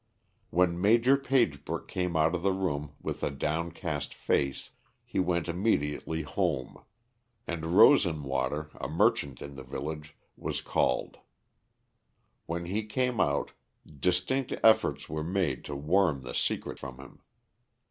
[0.49, 4.71] When Major Pagebrook came out of the room with a downcast face
[5.05, 6.83] he went immediately home,
[7.45, 11.19] and Rosenwater, a merchant in the village, was called.
[12.47, 13.51] When he came out,
[13.99, 17.21] distinct efforts were made to worm the secret from him.